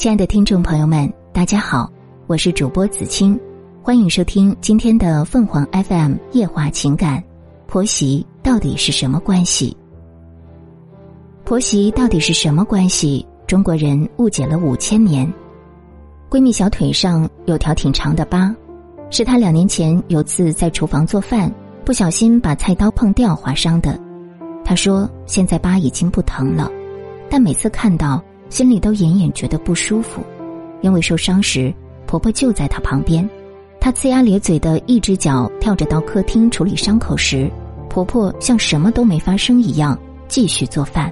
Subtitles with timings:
[0.00, 1.86] 亲爱的听众朋友们，大家好，
[2.26, 3.38] 我是主播子清，
[3.82, 7.22] 欢迎收听今天的凤凰 FM 夜话情感。
[7.66, 9.76] 婆媳到底是什么关系？
[11.44, 13.26] 婆媳到底是什么关系？
[13.46, 15.30] 中国人误解了五千年。
[16.30, 18.56] 闺蜜小腿上有条挺长的疤，
[19.10, 21.52] 是她两年前有次在厨房做饭，
[21.84, 24.00] 不小心把菜刀碰掉划伤的。
[24.64, 26.72] 她说现在疤已经不疼了，
[27.28, 28.18] 但每次看到。
[28.50, 30.22] 心里都隐隐觉得不舒服，
[30.82, 31.72] 因为受伤时
[32.06, 33.26] 婆婆就在她旁边，
[33.80, 37.50] 她呲牙咧嘴的一只脚跳着到客厅处理伤口时，
[37.88, 41.10] 婆婆像什么都没发生一样继续做饭。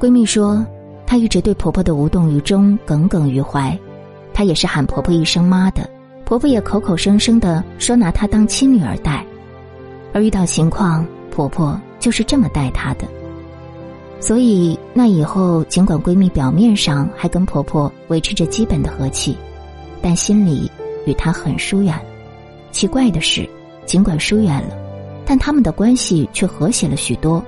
[0.00, 0.66] 闺蜜说，
[1.06, 3.78] 她一直对婆婆的无动于衷耿耿于怀，
[4.34, 5.88] 她也是喊婆婆一声妈的，
[6.24, 9.24] 婆婆也口口声声的说拿她当亲女儿待，
[10.12, 13.06] 而遇到情况，婆婆就是这么待她的。
[14.20, 19.36] 所以，那以后尽管闺蜜表面上还跟婆婆维持着基本的和气，
[20.00, 20.70] 但心里
[21.04, 21.94] 与她很疏远。
[22.72, 23.48] 奇怪的是，
[23.84, 24.74] 尽管疏远了，
[25.26, 27.44] 但他们的关系却和谐了许多。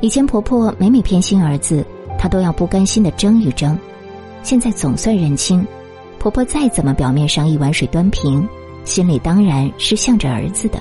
[0.00, 1.84] 以前婆婆每每偏心儿子，
[2.18, 3.78] 她都要不甘心的争一争。
[4.42, 5.66] 现在总算认清，
[6.18, 8.48] 婆婆再怎么表面上一碗水端平，
[8.84, 10.80] 心里当然是向着儿子的。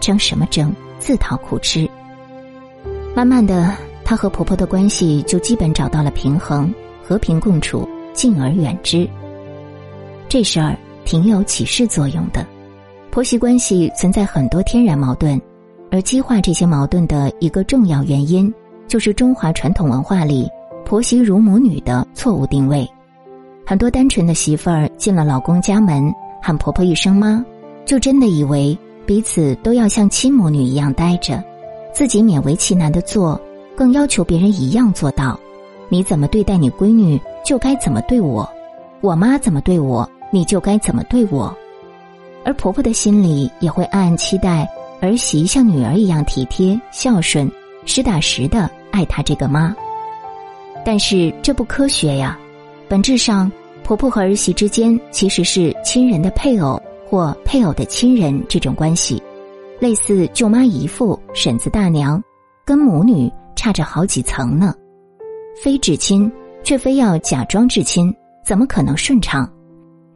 [0.00, 1.88] 争什么争，自讨苦吃。
[3.14, 3.74] 慢慢的。
[4.10, 9.08] 她和婆婆的关系就基本找到了平衡，和平共处，敬而远之。
[10.28, 12.44] 这事儿挺有启示作用的。
[13.12, 15.40] 婆媳关系存在很多天然矛盾，
[15.92, 18.52] 而激化这些矛盾的一个重要原因，
[18.88, 20.50] 就是中华传统文化里
[20.84, 22.84] 婆媳如母女的错误定位。
[23.64, 27.44] 很多单纯的媳妇儿进了老公家门，喊婆婆一声妈，
[27.84, 31.40] 就真的以为彼此都要像亲母女一样待着，
[31.94, 33.40] 自己勉为其难的做。
[33.80, 35.40] 更要求别人一样做到，
[35.88, 38.46] 你怎么对待你闺女，就该怎么对我；
[39.00, 41.56] 我妈怎么对我，你就该怎么对我。
[42.44, 44.68] 而婆婆的心里也会暗暗期待
[45.00, 47.50] 儿媳像女儿一样体贴、孝顺、
[47.86, 49.74] 实打实的爱她这个妈。
[50.84, 52.38] 但是这不科学呀！
[52.86, 53.50] 本质上，
[53.82, 59.22] 婆婆和儿媳之间其实是亲人的配偶或配偶的亲人这种关系，
[59.78, 62.22] 类似舅妈、姨父、婶子、大娘，
[62.62, 63.32] 跟母女。
[63.60, 64.74] 差着好几层呢，
[65.62, 66.32] 非至亲
[66.64, 68.10] 却非要假装至亲，
[68.42, 69.46] 怎么可能顺畅？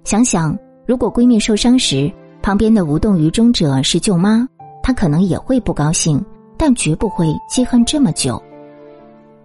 [0.03, 2.11] 想想，如果闺蜜受伤时，
[2.41, 4.49] 旁边的无动于衷者是舅妈，
[4.83, 6.25] 她可能也会不高兴，
[6.57, 8.43] 但绝不会记恨这么久。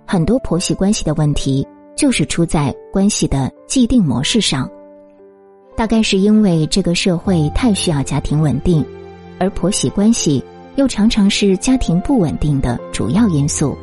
[0.05, 4.69] 很多婆媳关系的问题，就是出在关系的既定模式上。
[5.75, 8.81] 大概是因为这个社会太需要家庭稳定，
[9.41, 10.41] 而婆媳关系
[10.77, 13.77] 又常常是家庭不稳定的主要因素。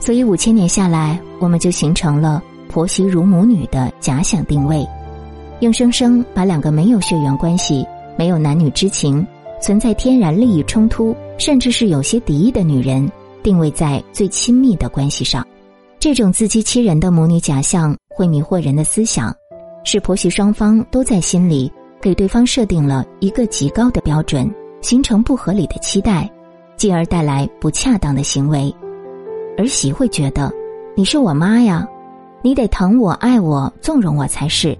[0.00, 4.86] 所以五千年下来，我们就形成了婆媳如母女的假想定位，
[5.60, 7.86] 硬生生把两个没有血缘关系、
[8.16, 9.26] 没有男女之情、
[9.60, 13.10] 存在天然利益冲突，甚至是有些敌意的女人
[13.42, 15.46] 定位在最亲密的关系上。
[15.98, 19.34] 这种自欺欺人的母女假象会迷惑人的思想，
[19.84, 21.70] 使婆媳双方都在心里
[22.00, 24.48] 给对方设定了一个极高的标准，
[24.80, 26.30] 形成不合理的期待，
[26.76, 28.72] 进而带来不恰当的行为。
[29.58, 30.52] 儿媳会觉得，
[30.94, 31.84] 你是我妈呀，
[32.42, 34.78] 你得疼我、爱我、纵容我才是，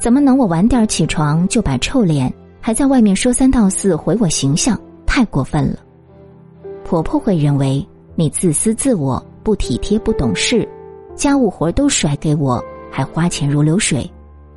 [0.00, 5.80] 怎么能我晚点起床就摆臭脸，还在外面说三道四毁我形象，太过分了。
[6.82, 10.66] 婆婆会认为你自私自我、不体贴、不懂事，
[11.14, 12.58] 家务活都甩给我，
[12.90, 14.10] 还花钱如流水。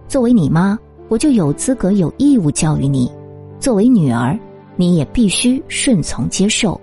[0.08, 3.12] 作为你妈，我就有资格、有义务教育你；
[3.60, 4.40] 作为女儿，
[4.78, 6.80] 你也必须顺从接受。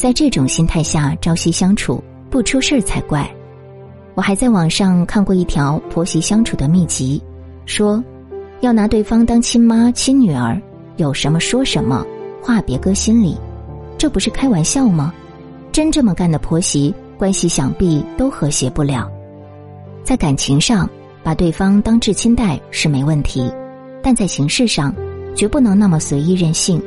[0.00, 3.30] 在这种心态下朝夕相处，不出事儿才怪。
[4.14, 7.22] 我还在网上看过一条婆媳相处的秘籍，
[7.66, 8.02] 说
[8.60, 10.58] 要拿对方当亲妈、亲女儿，
[10.96, 12.02] 有什么说什么，
[12.40, 13.36] 话别搁心里。
[13.98, 15.12] 这不是开玩笑吗？
[15.70, 19.06] 真这么干的婆媳关系，想必都和谐不了。
[20.02, 20.88] 在感情上，
[21.22, 23.52] 把对方当至亲待是没问题，
[24.02, 24.94] 但在形式上，
[25.34, 26.82] 绝不能那么随意任性。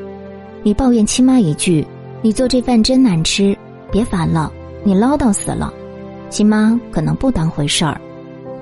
[0.64, 1.86] 你抱怨亲妈一句。
[2.24, 3.56] 你做这饭真难吃，
[3.92, 4.50] 别烦了，
[4.82, 5.74] 你唠叨死了。
[6.30, 8.00] 亲妈可能不当回事儿，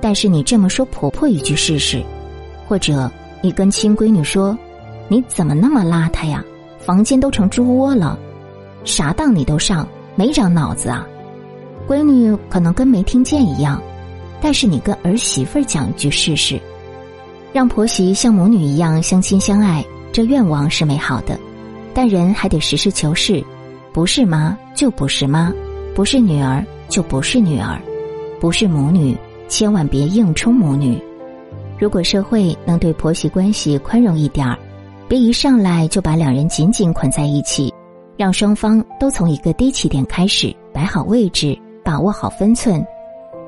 [0.02, 2.04] 但是你这么说婆婆一句试试，
[2.68, 3.10] 或者
[3.40, 4.58] 你跟亲闺女说，
[5.08, 6.44] 你怎么那么邋遢呀？
[6.80, 8.18] 房间都成猪窝了，
[8.84, 11.08] 啥当你都上，没长脑子啊？
[11.88, 13.80] 闺女可能跟没听见一样，
[14.42, 16.60] 但是你跟儿媳妇讲一句试试，
[17.54, 21.40] 让婆媳像母女一样相亲相爱，这愿望是美好的。
[21.94, 23.44] 但人还得实事求是，
[23.94, 25.54] 不是妈就不是妈，
[25.94, 27.80] 不是女儿就不是女儿，
[28.40, 29.16] 不是母女
[29.50, 30.98] 千万别硬冲母女。
[31.78, 34.58] 如果社会能对婆媳关系宽容一点儿，
[35.10, 37.74] 别一上来就把两人紧紧捆在一起，
[38.16, 42.82] 让双方都从一个低起点开始，摆好位置，把握好分寸。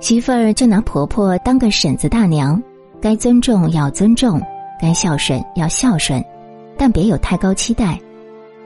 [0.02, 2.62] 媳妇儿就拿婆婆当个婶子大娘，
[3.00, 4.42] 该尊重要尊重，
[4.82, 6.22] 该孝顺要孝顺，
[6.78, 7.98] 但别有太高期待；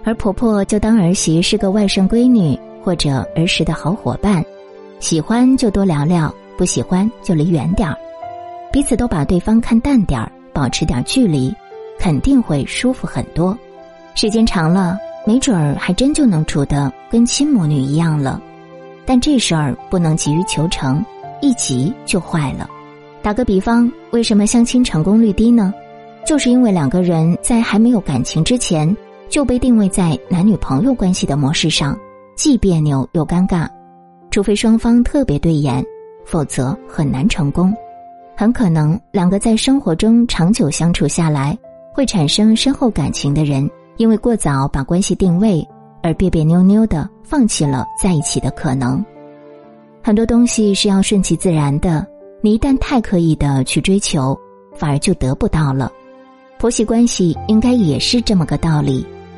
[0.07, 4.42] 而婆婆就当儿媳是个外甥闺女或者儿时的好伙伴，
[5.01, 7.98] 喜欢就多聊聊，不喜欢就离远点儿，
[8.71, 11.54] 彼此都把对方看淡点儿，保持点距离，
[12.00, 13.57] 肯定会舒服很多。
[14.15, 18.42] 时间长了，没准儿还真就能处得跟亲母女一样了。
[19.06, 21.03] 但这事儿不能急于求成。
[21.42, 22.69] 一急就坏了。
[23.21, 25.74] 打个比方，为什么相亲成功率低呢？
[26.25, 28.95] 就是因为两个人在还没有感情之前
[29.29, 31.97] 就被定位在男女朋友关系的模式上，
[32.35, 33.68] 既别扭又尴尬。
[34.31, 35.83] 除非双方特别对眼，
[36.25, 37.74] 否则很难成功。
[38.35, 41.57] 很可能两个在生活中长久相处下来，
[41.94, 45.68] 会产生深厚感情的人，因为过早把关系定位，
[46.03, 49.03] 而别别扭扭的放弃了在一起的可能。
[50.03, 52.06] 很多东西是要顺其自然的，
[52.41, 54.38] 你一旦太刻意的去追求，
[54.75, 55.91] 反而就得不到了。
[56.59, 59.06] 婆媳关系应该也是这么个道理，